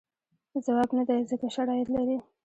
[0.65, 2.17] ځواب نه دی ځکه شرایط لري.